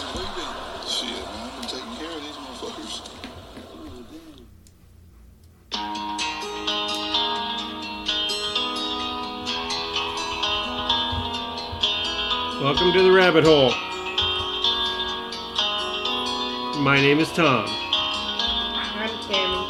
[0.00, 2.94] Shit, man, I've been taking care of these motherfuckers.
[12.62, 13.72] Welcome to the rabbit hole.
[16.82, 17.66] My name is Tom.
[17.68, 19.66] I'm Tammy.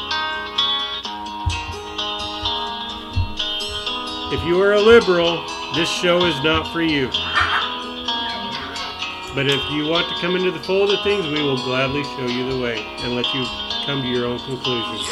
[4.33, 5.43] If you are a liberal,
[5.75, 7.09] this show is not for you.
[9.33, 12.27] But if you want to come into the fold of things, we will gladly show
[12.27, 13.45] you the way and let you
[13.85, 15.07] come to your own conclusions.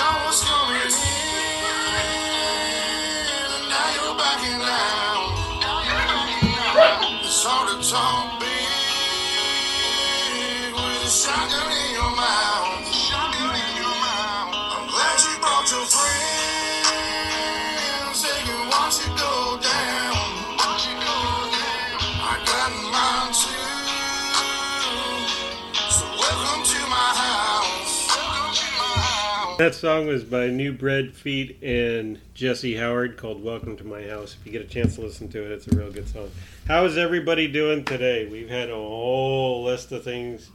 [29.59, 34.37] That song was by New Bread Feet and Jesse Howard called Welcome to My House.
[34.39, 36.31] If you get a chance to listen to it, it's a real good song.
[36.65, 38.25] How is everybody doing today?
[38.25, 40.49] We've had a whole list of things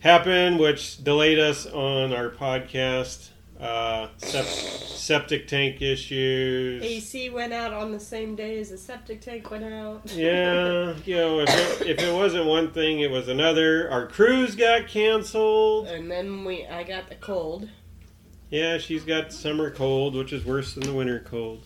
[0.00, 3.28] happen which delayed us on our podcast.
[3.60, 6.82] Uh, sep- septic tank issues.
[6.82, 10.00] AC went out on the same day as the septic tank went out.
[10.14, 11.50] Yeah, you know, if
[11.82, 13.90] it, if it wasn't one thing, it was another.
[13.90, 15.88] Our cruise got canceled.
[15.88, 17.68] And then we, I got the cold.
[18.54, 21.64] Yeah, she's got summer cold, which is worse than the winter cold.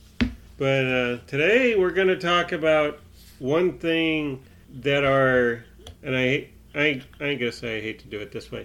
[0.56, 3.00] But uh, today we're going to talk about
[3.38, 4.42] one thing
[4.80, 5.66] that our
[6.02, 8.64] and I I I guess I hate to do it this way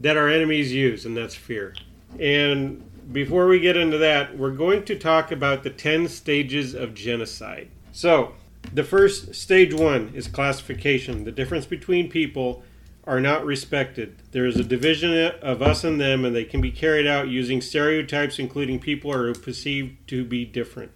[0.00, 1.74] that our enemies use, and that's fear.
[2.18, 6.94] And before we get into that, we're going to talk about the ten stages of
[6.94, 7.68] genocide.
[7.92, 8.32] So
[8.72, 11.24] the first stage one is classification.
[11.24, 12.62] The difference between people
[13.06, 14.16] are not respected.
[14.32, 17.60] There is a division of us and them, and they can be carried out using
[17.60, 20.90] stereotypes, including people who are perceived to be different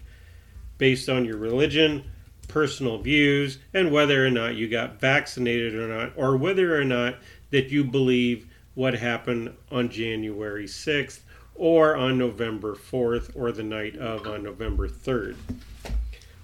[0.79, 2.05] based on your religion,
[2.47, 7.17] personal views, and whether or not you got vaccinated or not, or whether or not
[7.51, 11.21] that you believe what happened on January 6th
[11.55, 15.37] or on November 4th or the night of on November 3rd.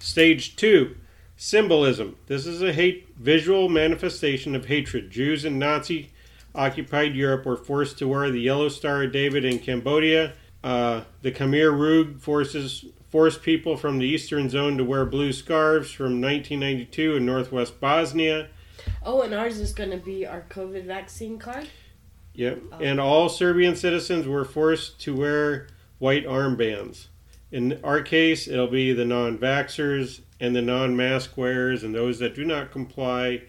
[0.00, 0.96] Stage two
[1.36, 2.16] Symbolism.
[2.26, 5.10] This is a hate visual manifestation of hatred.
[5.10, 6.12] Jews in Nazi
[6.54, 10.34] occupied Europe were forced to wear the yellow Star of David in Cambodia.
[10.62, 15.90] Uh, the Khmer Rouge forces forced people from the eastern zone to wear blue scarves
[15.90, 18.48] from 1992 in northwest Bosnia.
[19.02, 21.68] Oh, and ours is going to be our COVID vaccine card.
[22.34, 22.60] Yep.
[22.80, 25.68] And all Serbian citizens were forced to wear
[25.98, 27.06] white armbands.
[27.52, 32.18] In our case, it'll be the non vaxxers and the non mask wearers and those
[32.18, 33.42] that do not comply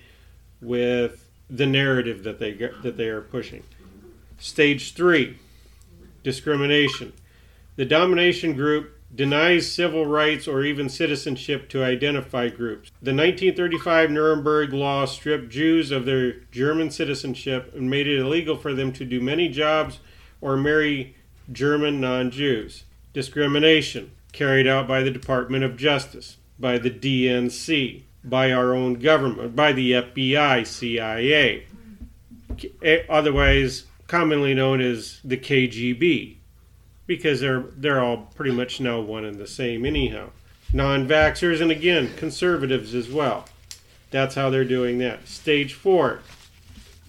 [0.62, 3.64] with the narrative that they get, that they are pushing.
[4.40, 5.38] Stage 3
[6.24, 7.14] discrimination.
[7.76, 12.90] The domination group denies civil rights or even citizenship to identify groups.
[13.02, 18.74] The 1935 Nuremberg Law stripped Jews of their German citizenship and made it illegal for
[18.74, 20.00] them to do many jobs
[20.42, 21.16] or marry
[21.52, 22.86] German non Jews.
[23.14, 29.56] Discrimination carried out by the Department of Justice, by the DNC, by our own government,
[29.56, 31.66] by the FBI, CIA,
[33.10, 36.36] otherwise commonly known as the KGB
[37.08, 40.30] because they're they're all pretty much now one and the same anyhow.
[40.74, 43.46] Non-vaxxers and again conservatives as well.
[44.12, 45.28] That's how they're doing that.
[45.28, 46.20] Stage four,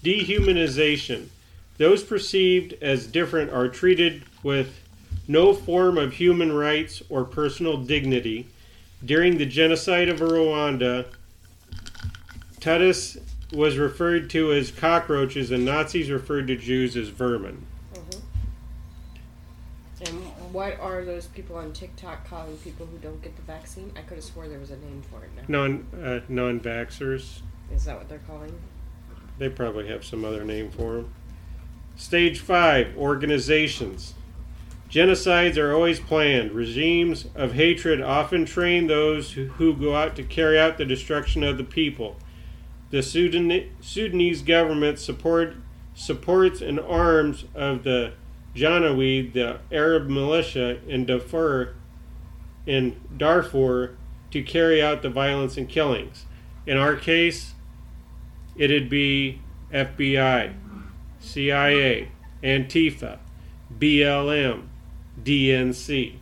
[0.03, 1.29] dehumanization.
[1.79, 4.81] Those perceived as different are treated with
[5.29, 8.49] no form of human rights or personal dignity.
[9.05, 11.07] During the genocide of Rwanda,
[12.61, 13.21] Tutsis
[13.53, 17.67] was referred to as cockroaches, and Nazis referred to Jews as vermin.
[20.05, 23.93] And what are those people on TikTok calling people who don't get the vaccine?
[23.97, 25.43] I could have swore there was a name for it now.
[25.49, 27.41] Non uh, non-vaxxers.
[27.73, 28.53] Is that what they're calling?
[29.39, 31.15] They probably have some other name for them.
[31.97, 34.15] Stage five: organizations.
[34.91, 36.53] Genocides are always planned.
[36.53, 41.59] Regimes of hatred often train those who, go out to carry out the destruction of
[41.59, 42.17] the people.
[42.91, 45.57] The Sudan, Sudanese government support,
[45.95, 48.13] supports and arms of the
[48.55, 51.75] Janjaweed, the Arab militia in Darfur,
[52.65, 53.97] in Darfur,
[54.31, 56.27] to carry out the violence and killings.
[56.65, 57.55] In our case,
[58.57, 59.41] it'd be
[59.73, 60.55] FBI,
[61.19, 62.09] CIA,
[62.43, 63.19] Antifa,
[63.79, 64.69] BLM,
[65.23, 66.15] DNC.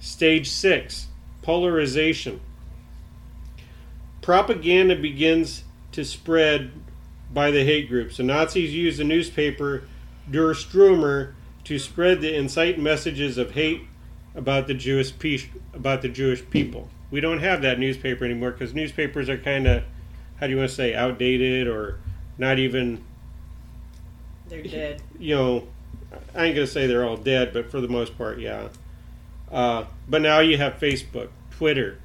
[0.00, 1.06] Stage 6
[1.42, 2.40] Polarization.
[4.20, 6.70] Propaganda begins to spread
[7.32, 8.16] by the hate groups.
[8.18, 9.82] The Nazis used the newspaper
[10.30, 11.32] Der Stürmer
[11.64, 13.82] to spread the incite messages of hate
[14.34, 15.38] about the Jewish pe-
[15.74, 16.88] about the Jewish people.
[17.10, 19.84] We don't have that newspaper anymore because newspapers are kind of
[20.36, 21.98] how do you want to say outdated or
[22.38, 23.04] not even
[24.48, 25.02] They're dead.
[25.18, 25.68] you know
[26.34, 28.68] I ain't gonna say they're all dead, but for the most part, yeah.
[29.50, 31.98] Uh, but now you have Facebook, Twitter,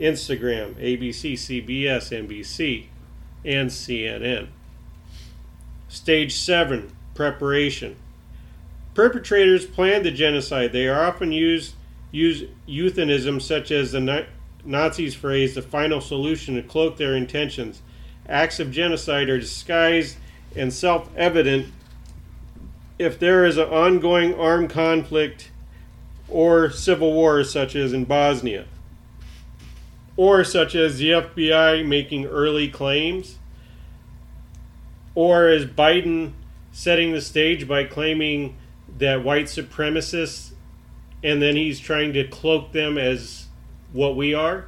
[0.00, 2.86] Instagram, ABC, CBS, NBC,
[3.44, 4.48] and CNN.
[5.88, 7.96] Stage seven preparation.
[8.94, 10.72] Perpetrators plan the genocide.
[10.72, 11.74] They are often use
[12.10, 14.26] use euphemisms such as the
[14.64, 17.82] Nazis' phrase "the final solution" to cloak their intentions.
[18.28, 20.16] Acts of genocide are disguised
[20.56, 21.66] and self-evident
[22.98, 25.50] if there is an ongoing armed conflict
[26.28, 28.66] or civil war, such as in Bosnia,
[30.16, 33.38] or such as the FBI making early claims,
[35.14, 36.32] or is Biden
[36.72, 38.56] setting the stage by claiming
[38.98, 40.52] that white supremacists
[41.22, 43.46] and then he's trying to cloak them as
[43.92, 44.66] what we are?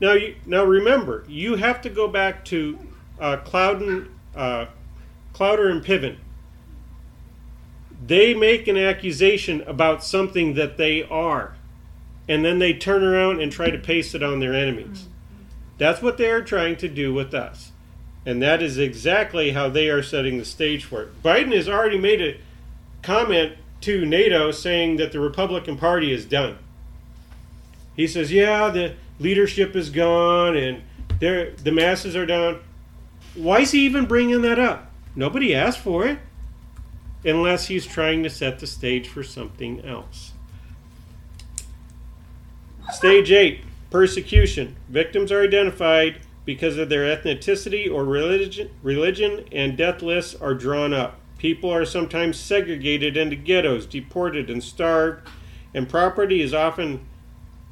[0.00, 2.78] Now, you, now remember, you have to go back to
[3.20, 4.66] uh, Clouden, uh,
[5.32, 6.16] Cloward and Piven
[8.04, 11.54] they make an accusation about something that they are
[12.28, 15.02] and then they turn around and try to paste it on their enemies.
[15.02, 15.44] Mm-hmm.
[15.78, 17.72] That's what they are trying to do with us.
[18.24, 21.22] And that is exactly how they are setting the stage for it.
[21.22, 22.38] Biden has already made a
[23.02, 26.56] comment to nato saying that the republican party is done.
[27.96, 30.82] He says yeah the leadership is gone and
[31.18, 32.60] the masses are down.
[33.34, 34.90] Why is he even bringing that up?
[35.16, 36.18] Nobody asked for it
[37.24, 40.32] unless he's trying to set the stage for something else.
[42.90, 44.76] Stage 8 Persecution.
[44.88, 50.92] Victims are identified because of their ethnicity or religion, religion, and death lists are drawn
[50.92, 51.20] up.
[51.38, 55.28] People are sometimes segregated into ghettos, deported, and starved,
[55.74, 57.06] and property is often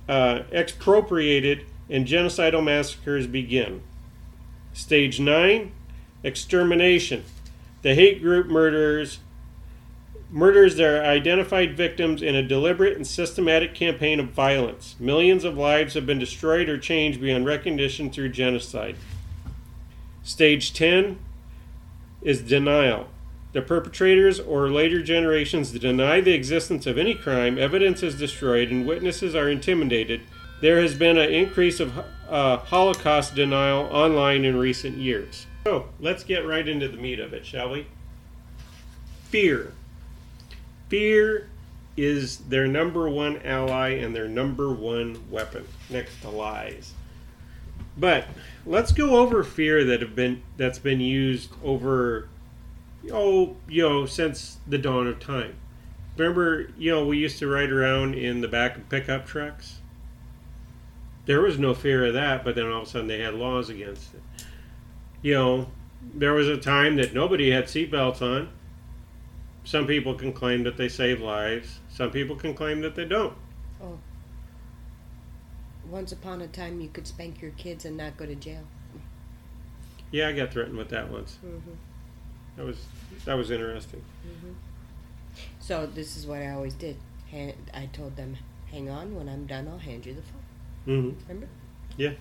[0.08, 3.82] uh, expropriated, and genocidal massacres begin.
[4.72, 5.72] Stage 9
[6.22, 7.24] Extermination.
[7.82, 9.20] The hate group murders
[10.30, 14.94] murders their identified victims in a deliberate and systematic campaign of violence.
[15.00, 18.96] Millions of lives have been destroyed or changed beyond recognition through genocide.
[20.22, 21.18] Stage 10
[22.22, 23.08] is denial.
[23.52, 28.86] The perpetrators or later generations deny the existence of any crime, evidence is destroyed, and
[28.86, 30.20] witnesses are intimidated.
[30.60, 31.98] There has been an increase of
[32.28, 35.46] uh, Holocaust denial online in recent years.
[35.64, 37.86] So let's get right into the meat of it, shall we?
[39.30, 39.72] Fear.
[40.90, 41.48] Fear
[41.96, 46.94] is their number one ally and their number one weapon next to lies.
[47.96, 48.26] But
[48.66, 52.28] let's go over fear that have been that's been used over
[53.12, 55.54] oh you know since the dawn of time.
[56.16, 59.78] Remember, you know, we used to ride around in the back of pickup trucks.
[61.26, 63.70] There was no fear of that, but then all of a sudden they had laws
[63.70, 64.44] against it.
[65.22, 65.66] You know,
[66.14, 68.50] there was a time that nobody had seatbelts on
[69.64, 71.80] some people can claim that they save lives.
[71.88, 73.34] Some people can claim that they don't.
[73.82, 73.98] Oh.
[75.88, 78.62] Once upon a time, you could spank your kids and not go to jail.
[80.10, 81.38] Yeah, I got threatened with that once.
[81.44, 81.70] Mm-hmm.
[82.56, 82.84] That was
[83.24, 84.02] that was interesting.
[84.26, 84.52] Mm-hmm.
[85.60, 86.96] So this is what I always did.
[87.32, 88.36] I told them,
[88.70, 89.14] "Hang on.
[89.14, 90.40] When I'm done, I'll hand you the phone."
[90.84, 91.48] hmm Remember?
[91.96, 92.12] Yeah.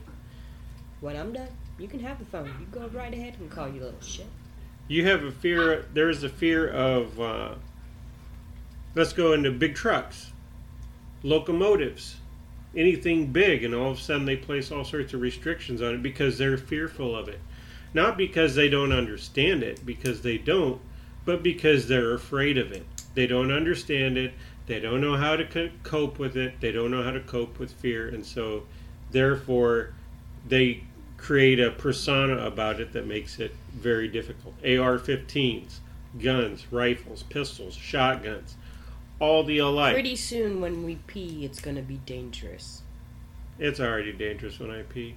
[1.01, 1.47] When I'm done,
[1.79, 2.45] you can have the phone.
[2.59, 4.27] You go right ahead and call you little shit.
[4.89, 5.85] You have a fear.
[5.93, 7.21] There's a fear of.
[7.21, 7.55] Uh,
[8.95, 10.31] let's go into big trucks,
[11.21, 12.17] locomotives,
[12.75, 16.03] anything big, and all of a sudden they place all sorts of restrictions on it
[16.03, 17.39] because they're fearful of it.
[17.93, 20.81] Not because they don't understand it, because they don't,
[21.23, 22.85] but because they're afraid of it.
[23.13, 24.33] They don't understand it.
[24.65, 26.59] They don't know how to co- cope with it.
[26.61, 28.63] They don't know how to cope with fear, and so
[29.11, 29.93] therefore
[30.47, 30.83] they
[31.17, 34.55] create a persona about it that makes it very difficult.
[34.63, 35.79] AR-15s,
[36.21, 38.55] guns, rifles, pistols, shotguns,
[39.19, 39.93] all the alike.
[39.93, 42.81] Pretty soon, when we pee, it's gonna be dangerous.
[43.57, 45.15] It's already dangerous when I pee.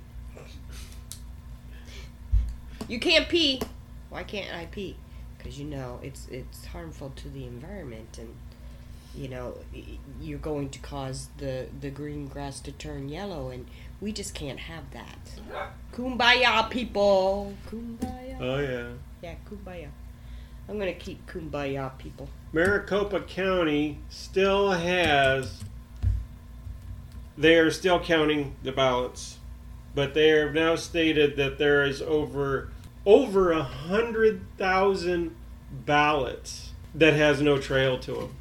[2.88, 3.61] You can't pee.
[4.11, 4.97] Why can't I pee?
[5.38, 8.35] Because you know it's it's harmful to the environment, and
[9.14, 9.54] you know
[10.21, 13.66] you're going to cause the the green grass to turn yellow, and
[14.00, 15.19] we just can't have that.
[15.92, 17.54] Kumbaya, people.
[17.69, 18.40] Kumbaya.
[18.40, 18.88] Oh yeah.
[19.23, 19.88] Yeah, kumbaya.
[20.69, 22.28] I'm gonna keep kumbaya, people.
[22.52, 25.62] Maricopa County still has.
[27.37, 29.38] They are still counting the ballots,
[29.95, 32.71] but they have now stated that there is over
[33.04, 35.35] over a hundred thousand
[35.71, 38.37] ballots that has no trail to them.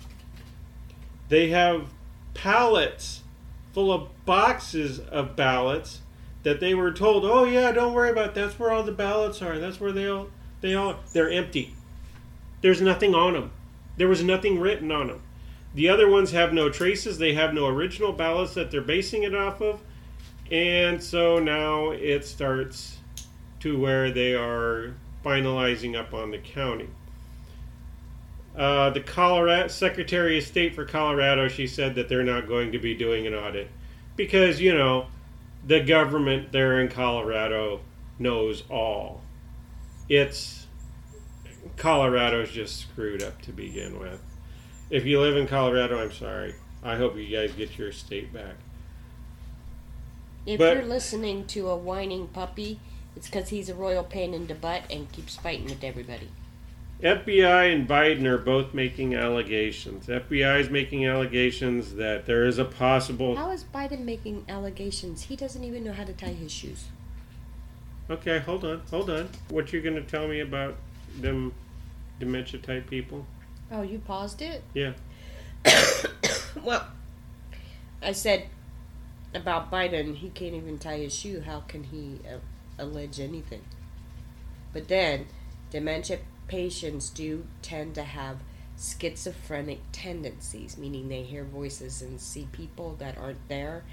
[1.31, 1.87] They have
[2.33, 3.21] pallets
[3.71, 6.01] full of boxes of ballots
[6.43, 8.31] that they were told, "Oh yeah, don't worry about.
[8.31, 8.35] It.
[8.35, 9.57] That's where all the ballots are.
[9.57, 10.27] That's where they all
[10.59, 11.73] they all they're empty.
[12.59, 13.51] There's nothing on them.
[13.95, 15.21] There was nothing written on them.
[15.73, 17.17] The other ones have no traces.
[17.17, 19.79] They have no original ballots that they're basing it off of,
[20.51, 22.97] and so now it starts
[23.61, 26.89] to where they are finalizing up on the county.
[28.55, 32.79] Uh, the Colorado Secretary of State for Colorado, she said that they're not going to
[32.79, 33.69] be doing an audit
[34.17, 35.07] because you know
[35.65, 37.79] the government there in Colorado
[38.19, 39.21] knows all.
[40.09, 40.67] It's
[41.77, 44.21] Colorado's just screwed up to begin with.
[44.89, 46.55] If you live in Colorado, I'm sorry.
[46.83, 48.55] I hope you guys get your state back.
[50.45, 52.79] If But- you're listening to a whining puppy,
[53.15, 56.29] it's because he's a royal pain in the butt and keeps fighting with everybody.
[57.01, 60.05] FBI and Biden are both making allegations.
[60.05, 63.35] FBI is making allegations that there is a possible.
[63.35, 65.23] How is Biden making allegations?
[65.23, 66.85] He doesn't even know how to tie his shoes.
[68.09, 69.29] Okay, hold on, hold on.
[69.49, 70.75] What you going to tell me about
[71.19, 71.53] them
[72.19, 73.25] dementia type people?
[73.71, 74.63] Oh, you paused it?
[74.75, 74.93] Yeah.
[76.63, 76.87] well,
[78.03, 78.45] I said
[79.33, 81.41] about Biden, he can't even tie his shoe.
[81.41, 82.37] How can he uh,
[82.77, 83.61] allege anything?
[84.71, 85.25] But then,
[85.71, 86.19] dementia
[86.51, 88.35] patients do tend to have
[88.77, 93.85] schizophrenic tendencies, meaning they hear voices and see people that aren't there.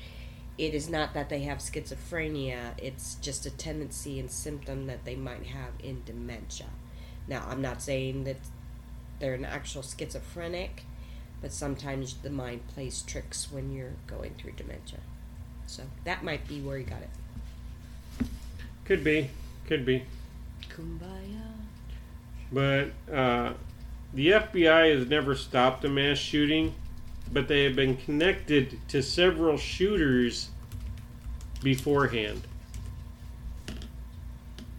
[0.58, 5.14] It is not that they have schizophrenia, it's just a tendency and symptom that they
[5.14, 6.66] might have in dementia.
[7.28, 8.38] Now, I'm not saying that
[9.20, 10.82] they're an actual schizophrenic,
[11.40, 14.98] but sometimes the mind plays tricks when you're going through dementia.
[15.68, 18.26] So that might be where he got it.
[18.84, 19.30] Could be.
[19.68, 20.02] Could be.
[20.68, 21.57] Kumbaya.
[22.52, 23.54] But uh,
[24.14, 26.74] the FBI has never stopped a mass shooting,
[27.32, 30.50] but they have been connected to several shooters
[31.62, 32.42] beforehand.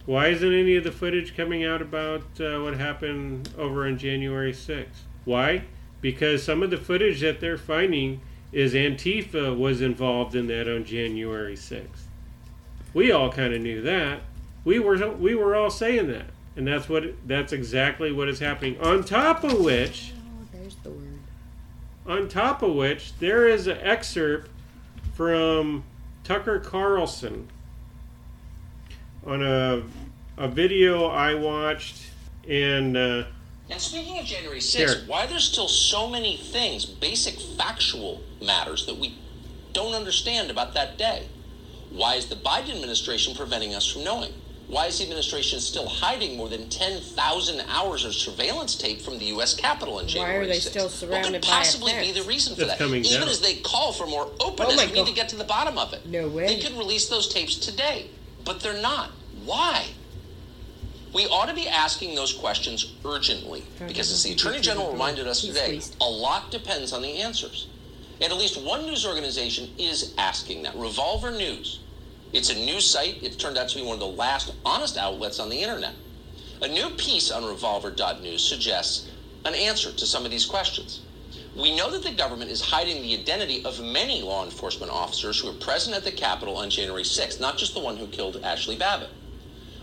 [0.06, 4.52] Why isn't any of the footage coming out about uh, what happened over on January
[4.52, 4.86] 6th?
[5.24, 5.64] Why?
[6.00, 10.84] Because some of the footage that they're finding is Antifa was involved in that on
[10.84, 12.06] January 6th.
[12.92, 14.22] We all kind of knew that.
[14.64, 18.78] We were we were all saying that, and that's what that's exactly what is happening.
[18.80, 21.18] On top of which, Oh, there's the word.
[22.06, 24.50] on top of which, there is an excerpt
[25.14, 25.84] from
[26.24, 27.48] Tucker Carlson
[29.26, 29.82] on a
[30.38, 31.96] a video I watched,
[32.48, 33.24] and uh,
[33.68, 35.04] And speaking of January 6th, Here.
[35.06, 39.18] why there's still so many things, basic factual matters that we
[39.74, 41.28] don't understand about that day?
[41.90, 44.32] Why is the Biden administration preventing us from knowing?
[44.70, 49.24] Why is the administration still hiding more than 10,000 hours of surveillance tape from the
[49.26, 49.52] U.S.
[49.52, 50.38] Capitol in January?
[50.38, 50.70] Why are they 6th?
[50.70, 52.86] still What surrounded could by a possibly be the reason for That's that?
[52.86, 53.28] Even down.
[53.28, 55.76] as they call for more openness, Oh my we need to get to the bottom
[55.76, 56.06] of it.
[56.06, 56.46] No way.
[56.46, 58.10] They could release those tapes today,
[58.44, 59.10] but they're not.
[59.44, 59.86] Why?
[61.12, 65.40] We ought to be asking those questions urgently because, as the Attorney General reminded us
[65.40, 67.66] today, a lot depends on the answers.
[68.20, 71.80] And at least one news organization is asking that Revolver News.
[72.32, 73.22] It's a news site.
[73.22, 75.94] It's turned out to be one of the last honest outlets on the internet.
[76.62, 79.10] A new piece on revolver.news suggests
[79.44, 81.00] an answer to some of these questions.
[81.56, 85.48] We know that the government is hiding the identity of many law enforcement officers who
[85.48, 88.78] were present at the Capitol on January 6th, not just the one who killed Ashli
[88.78, 89.10] Babbitt.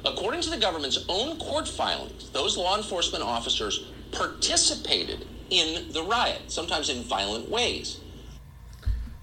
[0.05, 6.43] According to the government's own court filings, those law enforcement officers participated in the riot,
[6.47, 7.99] sometimes in violent ways.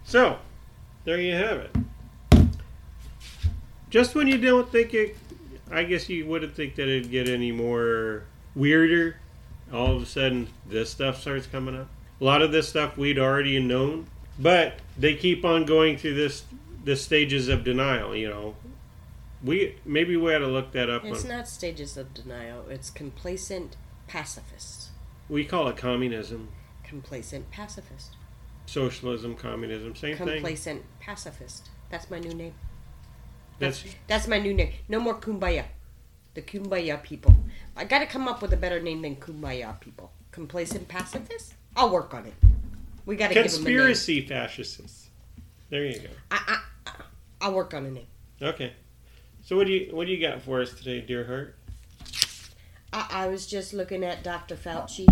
[0.04, 0.38] so
[1.04, 1.70] there you have it.
[3.94, 5.16] Just when you don't think it,
[5.70, 8.24] I guess you wouldn't think that it'd get any more
[8.56, 9.18] weirder.
[9.72, 11.86] All of a sudden, this stuff starts coming up.
[12.20, 16.42] A lot of this stuff we'd already known, but they keep on going through this
[16.84, 18.16] the stages of denial.
[18.16, 18.56] You know,
[19.44, 21.04] we maybe we ought to look that up.
[21.04, 22.64] It's on, not stages of denial.
[22.68, 23.76] It's complacent
[24.08, 24.90] pacifists.
[25.28, 26.48] we call it communism,
[26.82, 28.16] Complacent pacifist.
[28.66, 30.26] socialism, communism, same thing.
[30.26, 31.68] Complacent pacifist.
[31.90, 32.54] That's my new name.
[33.58, 34.72] That's That's my new name.
[34.88, 35.64] No more kumbaya.
[36.34, 37.34] The kumbaya people.
[37.76, 40.12] I gotta come up with a better name than kumbaya people.
[40.32, 41.54] Complacent pacifists.
[41.76, 42.34] I'll work on it.
[43.06, 43.64] We gotta give them a name.
[43.64, 45.08] conspiracy fascists.
[45.70, 46.08] There you go.
[46.30, 46.92] I, I, I,
[47.40, 48.06] I'll work on a name.
[48.40, 48.72] Okay.
[49.42, 51.56] So what do you what do you got for us today, dear heart?
[52.92, 54.56] I, I was just looking at Dr.
[54.56, 55.06] Fauci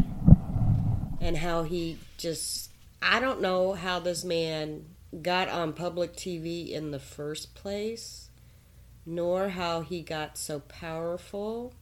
[1.21, 2.71] and how he just.
[3.03, 4.85] I don't know how this man
[5.21, 8.31] got on public TV in the first place,
[9.05, 11.75] nor how he got so powerful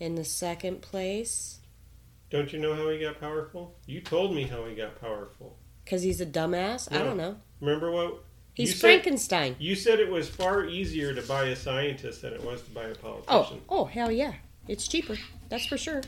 [0.00, 1.60] in the second place.
[2.30, 3.76] Don't you know how he got powerful?
[3.86, 5.56] You told me how he got powerful.
[5.84, 6.92] Because he's a dumbass?
[6.92, 7.36] I don't know.
[7.60, 8.24] Remember what?
[8.54, 9.54] He's you said- Frankenstein.
[9.58, 12.84] You said it was far easier to buy a scientist than it was to buy
[12.84, 13.60] a Oh, politician.
[13.68, 14.34] oh, hell yeah.
[14.66, 15.16] It's cheaper.
[15.48, 16.02] That's for sure.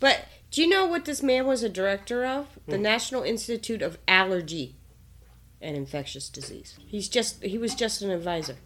[0.00, 2.46] But do you know what this man was a director of?
[2.66, 2.82] The Hmm.
[2.82, 4.76] National Institute of Allergy
[5.60, 6.78] and Infectious Disease.
[6.86, 8.56] He's just he was just an advisor.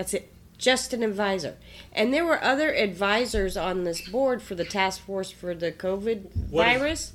[0.00, 0.32] That's it.
[0.56, 1.56] Just an advisor.
[1.92, 6.48] And there were other advisors on this board for the task force for the COVID
[6.48, 7.12] What is- virus.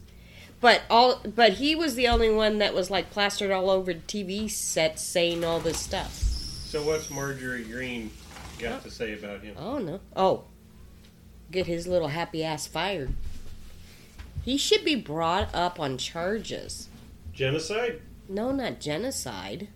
[0.61, 4.47] But all but he was the only one that was like plastered all over TV
[4.47, 6.13] sets saying all this stuff.
[6.13, 8.11] So what's Marjorie Greene
[8.59, 9.55] got to say about him?
[9.57, 9.99] Oh no.
[10.15, 10.43] Oh.
[11.49, 13.13] Get his little happy ass fired.
[14.43, 16.87] He should be brought up on charges.
[17.33, 17.99] Genocide?
[18.29, 19.69] No, not genocide.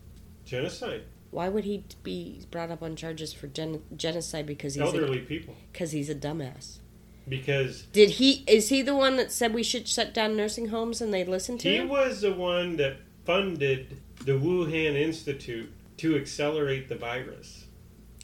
[0.46, 1.06] Genocide.
[1.32, 5.56] Why would he be brought up on charges for gen- genocide because he's Elderly people.
[5.72, 6.80] because he's a dumbass?
[7.28, 11.02] Because Did he is he the one that said we should shut down nursing homes
[11.02, 11.74] and they listened to him?
[11.74, 11.90] he him?
[11.90, 17.66] was the one that funded the Wuhan Institute to accelerate the virus.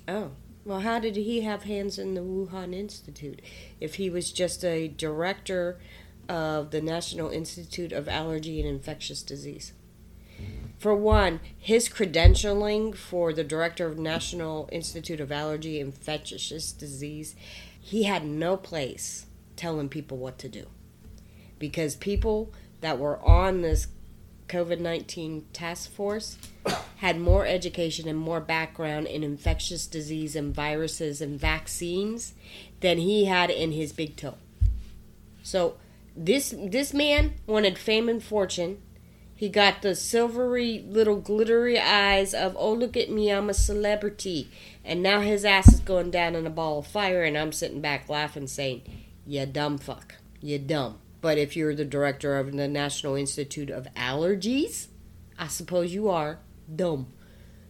[0.07, 0.31] Oh.
[0.63, 3.39] Well, how did he have hands in the Wuhan Institute
[3.79, 5.77] if he was just a director
[6.27, 9.73] of the National Institute of Allergy and Infectious Disease?
[10.77, 17.35] For one, his credentialing for the director of National Institute of Allergy and Infectious Disease,
[17.79, 20.67] he had no place telling people what to do.
[21.57, 23.87] Because people that were on this
[24.47, 26.37] COVID 19 task force
[26.97, 32.33] had more education and more background in infectious disease and viruses and vaccines
[32.81, 34.35] than he had in his big toe.
[35.41, 35.77] So
[36.15, 38.81] this this man wanted fame and fortune.
[39.35, 44.49] He got the silvery little glittery eyes of oh look at me I'm a celebrity
[44.83, 47.81] and now his ass is going down in a ball of fire and I'm sitting
[47.81, 48.83] back laughing saying
[49.25, 53.87] you dumb fuck you dumb but if you're the director of the National Institute of
[53.95, 54.87] Allergies
[55.37, 56.39] I suppose you are
[56.73, 57.07] dumb.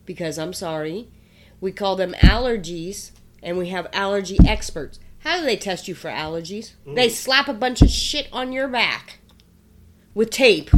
[0.06, 1.10] Because I'm sorry,
[1.60, 5.00] we call them allergies and we have allergy experts.
[5.20, 6.74] How do they test you for allergies?
[6.86, 7.12] They mm.
[7.12, 9.20] slap a bunch of shit on your back
[10.14, 10.70] with tape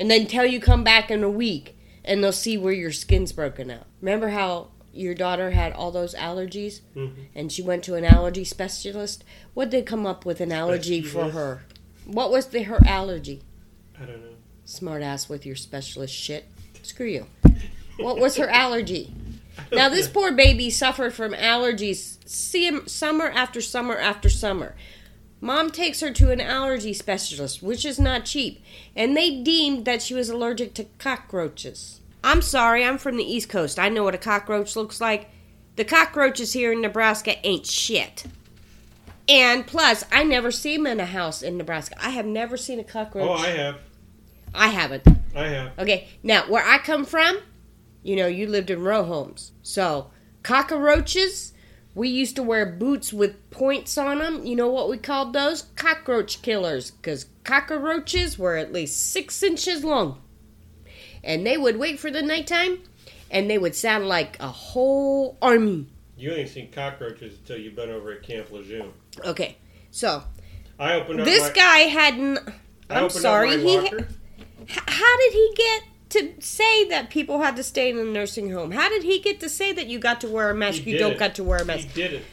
[0.00, 3.30] and then tell you come back in a week and they'll see where your skin's
[3.32, 3.86] broken out.
[4.00, 7.12] Remember how your daughter had all those allergies Mhm.
[7.34, 9.22] and she went to an allergy specialist?
[9.54, 11.62] What did they come up with an allergy for her?
[12.06, 13.42] What was the her allergy?
[14.00, 14.30] I don't know.
[14.64, 16.46] Smart ass with your specialist shit.
[16.82, 17.26] Screw you.
[17.98, 19.12] What was her allergy?
[19.72, 24.74] Now this poor baby suffered from allergies see- summer after summer after summer.
[25.40, 28.62] Mom takes her to an allergy specialist, which is not cheap,
[28.94, 32.00] and they deemed that she was allergic to cockroaches.
[32.22, 33.78] I'm sorry, I'm from the East Coast.
[33.78, 35.30] I know what a cockroach looks like.
[35.76, 38.24] The cockroaches here in Nebraska ain't shit.
[39.28, 41.94] And plus, I never see them in a house in Nebraska.
[42.02, 43.28] I have never seen a cockroach.
[43.28, 43.76] Oh, I have.
[44.54, 45.06] I haven't.
[45.34, 45.78] I have.
[45.78, 47.38] Okay, now where I come from,
[48.02, 49.52] you know, you lived in row homes.
[49.62, 50.10] So,
[50.42, 51.52] cockroaches,
[52.00, 54.46] we used to wear boots with points on them.
[54.46, 55.64] You know what we called those?
[55.76, 56.92] Cockroach killers.
[56.92, 60.18] Because cockroaches were at least six inches long.
[61.22, 62.78] And they would wait for the nighttime,
[63.30, 65.88] and they would sound like a whole army.
[66.16, 68.94] You ain't seen cockroaches until you've been over at Camp Lejeune.
[69.22, 69.58] Okay,
[69.90, 70.22] so
[70.78, 72.38] I opened up this my, guy hadn't.
[72.88, 73.76] I I'm sorry, he.
[73.76, 78.72] How did he get to say that people had to stay in a nursing home?
[78.72, 80.98] How did he get to say that you got to wear a mask, He you
[80.98, 81.18] don't it.
[81.18, 81.88] got to wear a mask.
[81.88, 82.24] He did it.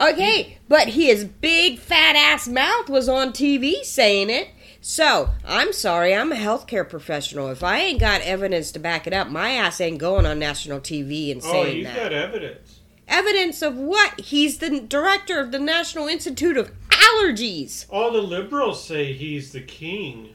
[0.00, 4.48] Okay, but his big fat ass mouth was on TV saying it.
[4.80, 7.48] So, I'm sorry, I'm a healthcare professional.
[7.48, 10.80] If I ain't got evidence to back it up, my ass ain't going on national
[10.80, 11.66] TV and oh, saying that.
[11.70, 11.96] Oh, he's that.
[11.96, 12.80] got evidence.
[13.08, 14.20] Evidence of what?
[14.20, 17.86] He's the director of the National Institute of Allergies.
[17.88, 20.34] All the liberals say he's the king.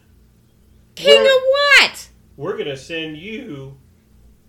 [0.95, 1.41] King We're- of
[1.81, 2.09] what?
[2.41, 3.77] We're gonna send you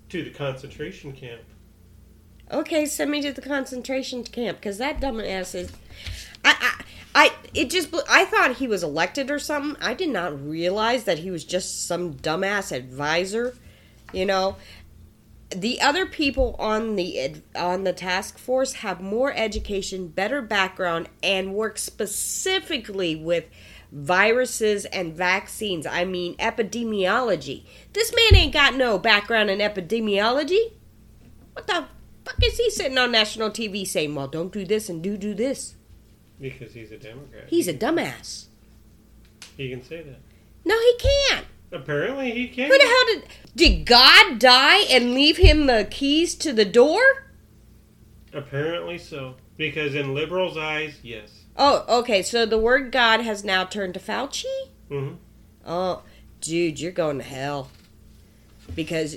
[0.08, 1.42] to the concentration camp.
[2.50, 5.70] Okay, send me to the concentration camp because that dumbass is.
[6.42, 7.94] I, I, I, it just.
[8.08, 9.76] I thought he was elected or something.
[9.82, 13.58] I did not realize that he was just some dumbass advisor.
[14.14, 14.56] You know,
[15.50, 21.52] the other people on the on the task force have more education, better background, and
[21.52, 23.44] work specifically with
[23.92, 25.86] viruses and vaccines.
[25.86, 27.64] I mean, epidemiology.
[27.92, 30.72] This man ain't got no background in epidemiology.
[31.52, 31.84] What the
[32.24, 35.34] fuck is he sitting on national TV saying, well, don't do this and do do
[35.34, 35.74] this?
[36.40, 37.44] Because he's a Democrat.
[37.48, 38.46] He's a dumbass.
[39.56, 40.20] He can say that.
[40.64, 41.46] No, he can't.
[41.70, 42.72] Apparently, he can't.
[42.72, 47.28] Who the hell did did God die and leave him the keys to the door?
[48.32, 49.36] Apparently so.
[49.56, 51.41] Because in liberals' eyes, yes.
[51.56, 52.22] Oh, okay.
[52.22, 54.44] So the word God has now turned to Fauci.
[54.88, 55.14] hmm
[55.66, 56.02] Oh,
[56.40, 57.70] dude, you're going to hell.
[58.74, 59.16] Because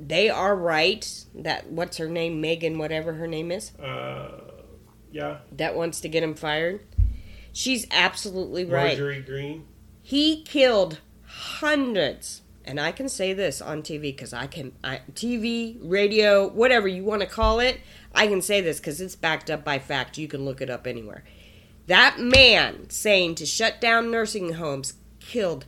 [0.00, 4.40] they are right that what's her name, Megan, whatever her name is, Uh,
[5.12, 5.38] yeah.
[5.52, 6.80] that wants to get him fired.
[7.52, 8.88] She's absolutely right.
[8.98, 9.64] Marjorie Greene.
[10.02, 15.78] He killed hundreds, and I can say this on TV because I can, I, TV,
[15.82, 17.80] radio, whatever you want to call it,
[18.14, 20.18] I can say this because it's backed up by fact.
[20.18, 21.24] You can look it up anywhere.
[21.86, 25.66] That man saying to shut down nursing homes killed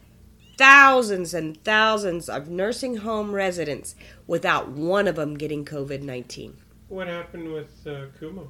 [0.56, 3.94] thousands and thousands of nursing home residents
[4.26, 6.56] without one of them getting COVID 19.
[6.88, 8.48] What happened with uh, Cuomo?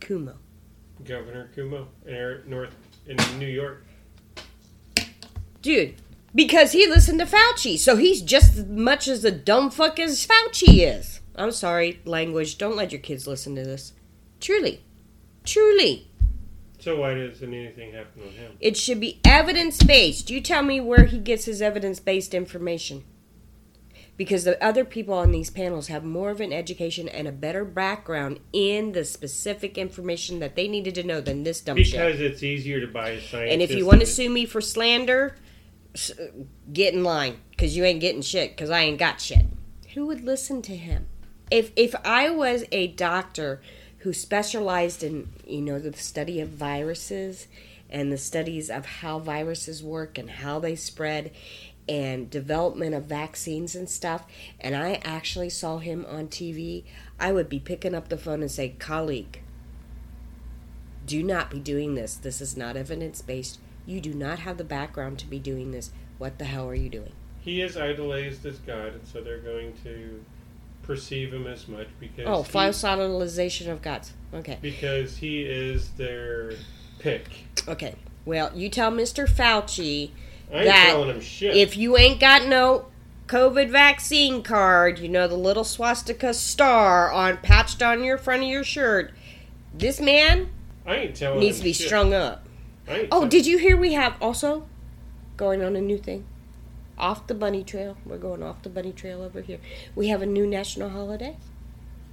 [0.00, 0.34] Cuomo.
[1.04, 2.74] Governor Cuomo in North
[3.06, 3.84] in New York.
[5.62, 5.94] Dude,
[6.34, 10.26] because he listened to Fauci, so he's just as much as a dumb fuck as
[10.26, 11.20] Fauci is.
[11.34, 12.58] I'm sorry, language.
[12.58, 13.92] Don't let your kids listen to this.
[14.40, 14.82] Truly.
[15.44, 16.08] Truly.
[16.78, 18.52] So why doesn't anything happen with him?
[18.60, 20.30] It should be evidence based.
[20.30, 23.04] You tell me where he gets his evidence based information.
[24.16, 27.66] Because the other people on these panels have more of an education and a better
[27.66, 31.92] background in the specific information that they needed to know than this dumb shit.
[31.92, 33.52] Because it's easier to buy a scientist.
[33.52, 35.36] And if you want to sue me for slander,
[36.72, 39.44] get in line because you ain't getting shit because I ain't got shit.
[39.94, 41.08] Who would listen to him?
[41.50, 43.60] If if I was a doctor
[44.06, 47.48] who specialized in you know the study of viruses
[47.90, 51.28] and the studies of how viruses work and how they spread
[51.88, 54.24] and development of vaccines and stuff
[54.60, 56.84] and I actually saw him on TV,
[57.18, 59.40] I would be picking up the phone and say, "Colleague,
[61.04, 62.14] do not be doing this.
[62.14, 63.58] This is not evidence based.
[63.86, 65.90] You do not have the background to be doing this.
[66.18, 67.12] What the hell are you doing?
[67.46, 70.24] he is idolized as God, and so they're going to
[70.86, 74.12] perceive him as much because Oh, he, fossilization of gods.
[74.34, 74.58] Okay.
[74.60, 76.52] because he is their
[76.98, 77.24] pick.
[77.68, 77.94] Okay.
[78.24, 79.28] Well, you tell Mr.
[79.28, 80.10] Fauci
[80.52, 81.56] I ain't That- telling him shit.
[81.56, 82.86] if you ain't got no
[83.28, 88.48] COVID vaccine card, you know, the little swastika star on patched on your front of
[88.48, 89.12] your shirt,
[89.74, 90.48] this man
[90.86, 91.86] I ain't telling needs to be shit.
[91.88, 92.46] strung up.
[92.88, 94.66] I ain't Oh, did you hear we have also
[95.36, 96.24] going on a new thing?
[96.98, 97.96] Off the bunny trail.
[98.04, 99.58] We're going off the bunny trail over here.
[99.94, 101.36] We have a new national holiday,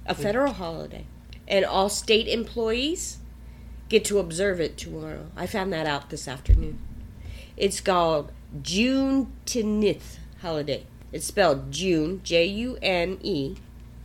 [0.06, 0.18] a mm.
[0.18, 1.06] federal holiday.
[1.46, 3.18] And all state employees
[3.88, 5.26] get to observe it tomorrow.
[5.36, 6.78] I found that out this afternoon.
[7.56, 10.86] It's called Juneteenth holiday.
[11.12, 13.56] It's spelled June, J U N E,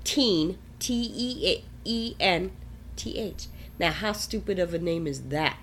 [0.03, 2.51] teen, T E E N
[2.95, 3.47] T H.
[3.79, 5.57] Now, how stupid of a name is that?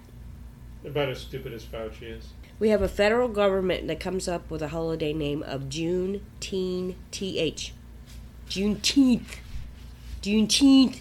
[0.86, 2.28] about as stupid as Fauci is.
[2.58, 6.96] We have a federal government that comes up with a holiday name of June Teen
[7.10, 7.74] TH.
[8.48, 9.36] Juneteenth.
[10.22, 11.00] Juneteenth.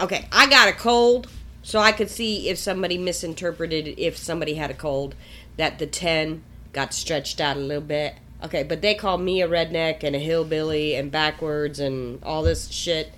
[0.00, 1.28] Okay, I got a cold,
[1.62, 5.14] so I could see if somebody misinterpreted if somebody had a cold
[5.56, 8.14] that the 10 got stretched out a little bit.
[8.44, 12.68] Okay, but they call me a redneck and a hillbilly and backwards and all this
[12.68, 13.12] shit.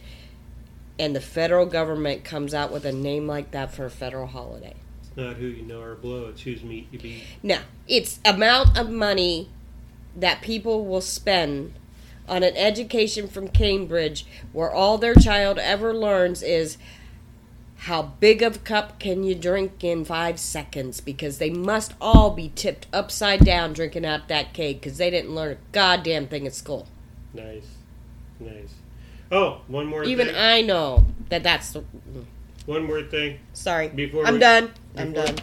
[0.99, 4.75] And the federal government comes out with a name like that for a federal holiday.
[5.17, 7.23] It's not who you know or blow, it's whose meat you beat.
[7.41, 9.49] No, it's amount of money
[10.17, 11.75] that people will spend
[12.29, 16.79] on an education from Cambridge where all their child ever learns is
[17.77, 22.31] how big of a cup can you drink in five seconds because they must all
[22.31, 26.47] be tipped upside down drinking out that cake because they didn't learn a goddamn thing
[26.47, 26.89] at school.
[27.35, 27.67] Nice.
[28.41, 28.75] Nice.
[29.31, 30.37] Oh, one more Even thing.
[30.37, 31.85] I know that that's the.
[32.67, 33.39] One more thing.
[33.53, 33.89] Sorry.
[33.89, 34.71] Before I'm we- done.
[34.97, 35.37] I'm done.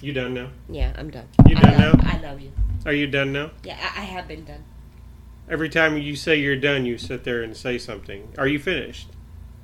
[0.00, 0.48] You done now?
[0.68, 1.28] Yeah, I'm done.
[1.48, 2.10] You I done love- now?
[2.12, 2.52] I love you.
[2.84, 3.50] Are you done now?
[3.62, 4.64] Yeah, I, I have been done.
[5.48, 8.32] Every time you say you're done, you sit there and say something.
[8.38, 9.08] Are you finished?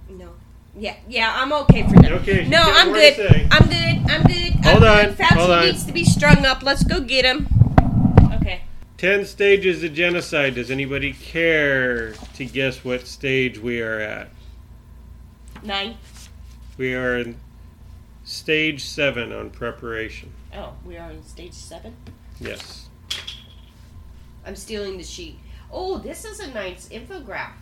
[0.09, 0.31] No.
[0.77, 2.15] Yeah, yeah, I'm okay for now.
[2.17, 3.19] Okay, No, I'm good.
[3.51, 4.11] I'm good.
[4.11, 4.53] I'm good.
[4.65, 5.17] Hold I'm on, Good.
[5.19, 5.65] Fauci hold on.
[5.67, 6.63] needs to be strung up.
[6.63, 7.49] Let's go get him.
[8.35, 8.61] Okay.
[8.97, 10.55] Ten stages of genocide.
[10.55, 14.29] Does anybody care to guess what stage we are at?
[15.65, 15.97] Nine.
[16.79, 17.41] We are in
[18.25, 20.33] stage seven on preparation.
[20.55, 21.97] Oh, we are in stage seven.
[22.41, 22.89] Yes.
[24.47, 25.39] I'm stealing the sheet.
[25.73, 27.53] Oh, this is a nice infograph.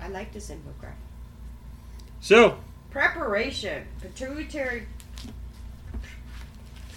[0.00, 0.94] I like this infograph.
[2.20, 2.58] So,
[2.90, 3.86] Preparation.
[4.02, 4.86] Pituitary.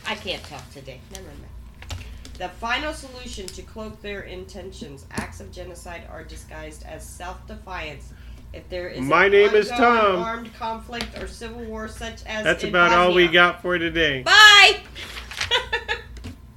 [0.05, 0.99] I can't talk today.
[1.13, 2.03] Never mind.
[2.37, 8.11] The final solution to cloak their intentions, acts of genocide are disguised as self-defiance.
[8.53, 10.21] If there is my name is Tom.
[10.21, 12.99] Armed conflict or civil war, such as that's about Bosnia.
[12.99, 14.21] all we got for today.
[14.21, 14.79] Bye.